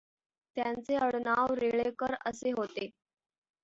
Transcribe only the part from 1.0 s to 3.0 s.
आडनाव रेळेकर असे होते.